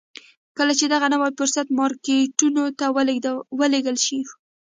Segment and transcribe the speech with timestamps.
[0.57, 2.85] کله چې دغه نوی صنعت مارکیټونو ته
[3.59, 4.19] ولېږل شو